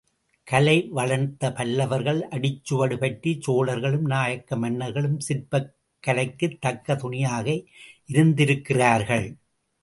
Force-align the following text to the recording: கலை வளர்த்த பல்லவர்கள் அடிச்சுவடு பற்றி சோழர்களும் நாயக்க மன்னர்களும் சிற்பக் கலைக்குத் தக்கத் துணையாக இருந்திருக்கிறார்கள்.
கலை 0.47 0.87
வளர்த்த 0.91 1.51
பல்லவர்கள் 1.51 2.21
அடிச்சுவடு 2.31 2.97
பற்றி 2.97 3.39
சோழர்களும் 3.47 4.07
நாயக்க 4.13 4.57
மன்னர்களும் 4.57 5.19
சிற்பக் 5.19 5.69
கலைக்குத் 6.07 6.57
தக்கத் 6.65 6.95
துணையாக 6.95 7.47
இருந்திருக்கிறார்கள். 8.05 9.27